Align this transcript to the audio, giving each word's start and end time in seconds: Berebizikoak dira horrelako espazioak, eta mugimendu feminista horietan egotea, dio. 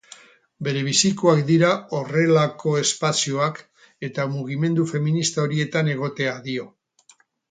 Berebizikoak 0.67 1.41
dira 1.49 1.67
horrelako 1.97 2.73
espazioak, 2.79 3.61
eta 4.09 4.25
mugimendu 4.37 4.87
feminista 4.93 5.45
horietan 5.47 5.91
egotea, 5.97 6.35
dio. 6.49 6.67